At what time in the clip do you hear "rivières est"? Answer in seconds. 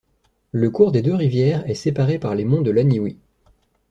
1.13-1.75